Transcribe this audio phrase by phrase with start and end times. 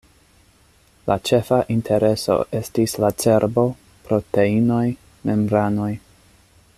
[1.09, 3.67] Lia ĉefa intereso estis la cerbo,
[4.09, 4.83] proteinoj,
[5.31, 5.91] membranoj.